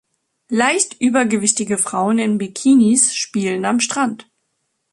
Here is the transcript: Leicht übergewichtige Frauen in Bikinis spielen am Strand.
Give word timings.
Leicht 0.49 0.99
übergewichtige 0.99 1.77
Frauen 1.77 2.17
in 2.17 2.39
Bikinis 2.39 3.13
spielen 3.13 3.65
am 3.65 3.79
Strand. 3.79 4.27